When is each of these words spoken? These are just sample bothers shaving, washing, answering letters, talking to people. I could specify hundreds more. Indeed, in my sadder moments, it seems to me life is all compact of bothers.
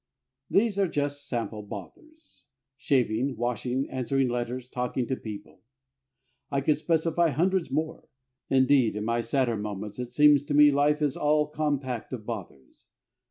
These 0.49 0.79
are 0.79 0.87
just 0.87 1.27
sample 1.29 1.61
bothers 1.61 2.41
shaving, 2.75 3.37
washing, 3.37 3.87
answering 3.91 4.29
letters, 4.29 4.67
talking 4.67 5.05
to 5.05 5.15
people. 5.15 5.61
I 6.49 6.61
could 6.61 6.79
specify 6.79 7.29
hundreds 7.29 7.69
more. 7.69 8.07
Indeed, 8.49 8.95
in 8.95 9.05
my 9.05 9.21
sadder 9.21 9.57
moments, 9.57 9.99
it 9.99 10.11
seems 10.11 10.43
to 10.45 10.55
me 10.55 10.71
life 10.71 11.03
is 11.03 11.15
all 11.15 11.45
compact 11.45 12.13
of 12.13 12.25
bothers. 12.25 12.85